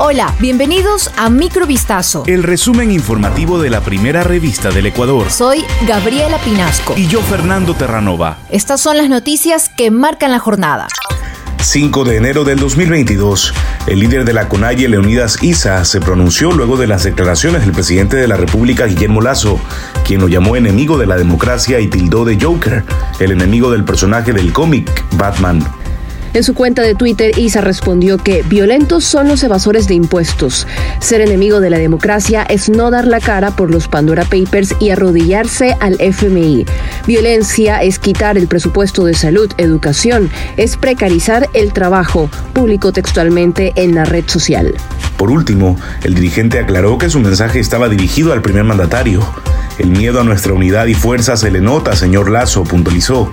[0.00, 2.22] Hola, bienvenidos a Microvistazo.
[2.28, 5.28] El resumen informativo de la primera revista del Ecuador.
[5.28, 6.94] Soy Gabriela Pinasco.
[6.96, 8.38] Y yo, Fernando Terranova.
[8.48, 10.86] Estas son las noticias que marcan la jornada.
[11.60, 13.52] 5 de enero del 2022,
[13.88, 18.16] el líder de la CONAIE, Leonidas Isa, se pronunció luego de las declaraciones del presidente
[18.16, 19.60] de la República, Guillermo Lazo,
[20.06, 22.84] quien lo llamó enemigo de la democracia y tildó de Joker,
[23.18, 25.66] el enemigo del personaje del cómic Batman.
[26.34, 30.66] En su cuenta de Twitter, Isa respondió que violentos son los evasores de impuestos.
[31.00, 34.90] Ser enemigo de la democracia es no dar la cara por los Pandora Papers y
[34.90, 36.66] arrodillarse al FMI.
[37.06, 43.94] Violencia es quitar el presupuesto de salud, educación, es precarizar el trabajo, publicó textualmente en
[43.94, 44.74] la red social.
[45.16, 49.26] Por último, el dirigente aclaró que su mensaje estaba dirigido al primer mandatario.
[49.78, 53.32] El miedo a nuestra unidad y fuerza se le nota, señor Lazo, puntualizó.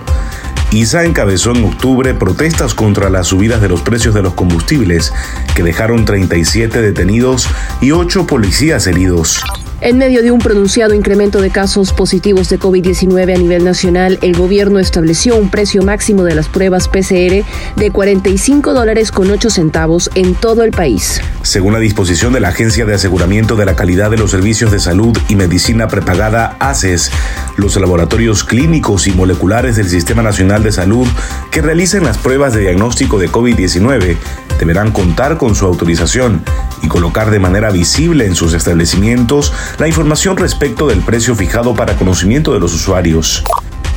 [0.72, 5.12] ISA encabezó en octubre protestas contra las subidas de los precios de los combustibles,
[5.54, 7.48] que dejaron 37 detenidos
[7.80, 9.42] y 8 policías heridos.
[9.82, 14.34] En medio de un pronunciado incremento de casos positivos de COVID-19 a nivel nacional, el
[14.34, 17.44] gobierno estableció un precio máximo de las pruebas PCR
[17.76, 21.20] de 45 dólares con 8 centavos en todo el país.
[21.42, 24.80] Según la disposición de la Agencia de Aseguramiento de la Calidad de los Servicios de
[24.80, 27.10] Salud y Medicina Prepagada, ACES,
[27.58, 31.06] los laboratorios clínicos y moleculares del Sistema Nacional de Salud
[31.50, 34.16] que realicen las pruebas de diagnóstico de COVID-19
[34.58, 36.42] deberán contar con su autorización
[36.82, 41.96] y colocar de manera visible en sus establecimientos la información respecto del precio fijado para
[41.96, 43.44] conocimiento de los usuarios.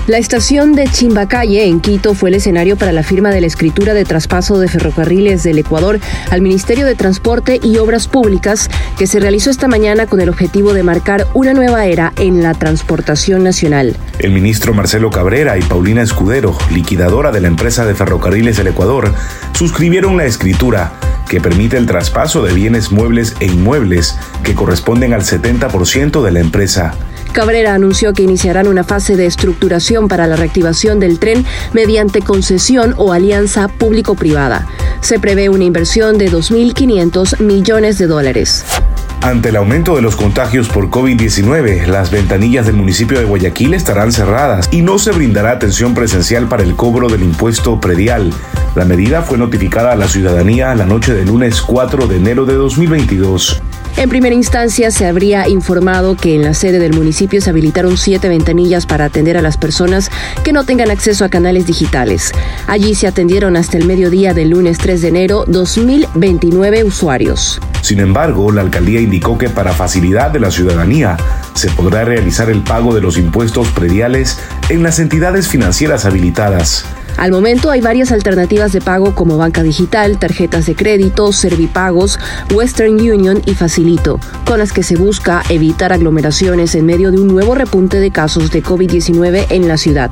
[0.10, 3.94] La estación de Chimbacalle en Quito fue el escenario para la firma de la escritura
[3.94, 6.00] de traspaso de ferrocarriles del Ecuador
[6.32, 10.74] al Ministerio de Transporte y Obras Públicas que se realizó esta mañana con el objetivo
[10.74, 13.96] de marcar una nueva era en la transportación nacional.
[14.18, 19.14] El ministro Marcelo Cabrera y Paulina Escudero, liquidadora de la empresa de ferrocarriles del Ecuador,
[19.54, 20.92] suscribieron la escritura
[21.30, 26.40] que permite el traspaso de bienes muebles e inmuebles que corresponden al 70% de la
[26.42, 26.96] empresa.
[27.32, 32.96] Cabrera anunció que iniciarán una fase de estructuración para la reactivación del tren mediante concesión
[32.98, 34.68] o alianza público-privada.
[35.02, 38.66] Se prevé una inversión de 2.500 millones de dólares.
[39.22, 44.14] Ante el aumento de los contagios por COVID-19, las ventanillas del municipio de Guayaquil estarán
[44.14, 48.34] cerradas y no se brindará atención presencial para el cobro del impuesto predial.
[48.76, 52.54] La medida fue notificada a la ciudadanía la noche del lunes 4 de enero de
[52.54, 53.62] 2022.
[53.98, 58.30] En primera instancia, se habría informado que en la sede del municipio se habilitaron siete
[58.30, 60.10] ventanillas para atender a las personas
[60.46, 62.32] que no tengan acceso a canales digitales.
[62.68, 67.60] Allí se atendieron hasta el mediodía del lunes 3 de enero 2029 usuarios.
[67.82, 71.18] Sin embargo, la alcaldía indicó que para facilidad de la ciudadanía
[71.54, 76.86] se podrá realizar el pago de los impuestos prediales en las entidades financieras habilitadas.
[77.18, 82.18] Al momento hay varias alternativas de pago como banca digital, tarjetas de crédito, Servipagos,
[82.54, 87.28] Western Union y Facilito, con las que se busca evitar aglomeraciones en medio de un
[87.28, 90.12] nuevo repunte de casos de COVID-19 en la ciudad.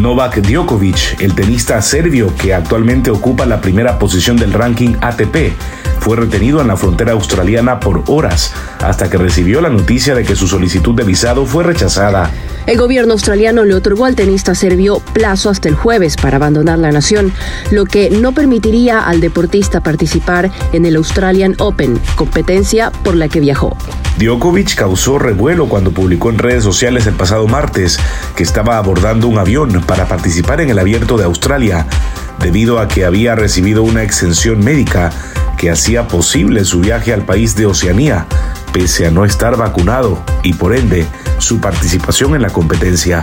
[0.00, 5.52] Novak Djokovic, el tenista serbio que actualmente ocupa la primera posición del ranking ATP,
[5.98, 10.36] fue retenido en la frontera australiana por horas hasta que recibió la noticia de que
[10.36, 12.30] su solicitud de visado fue rechazada.
[12.66, 16.92] El gobierno australiano le otorgó al tenista serbio plazo hasta el jueves para abandonar la
[16.92, 17.32] nación,
[17.70, 23.40] lo que no permitiría al deportista participar en el Australian Open, competencia por la que
[23.40, 23.76] viajó.
[24.18, 28.00] Djokovic causó revuelo cuando publicó en redes sociales el pasado martes
[28.34, 31.86] que estaba abordando un avión para participar en el Abierto de Australia,
[32.40, 35.12] debido a que había recibido una exención médica
[35.56, 38.26] que hacía posible su viaje al país de Oceanía,
[38.72, 41.06] pese a no estar vacunado y por ende
[41.38, 43.22] su participación en la competencia.